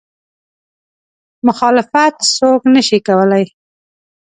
[1.47, 3.45] مخالفت څوک نه شي کولی.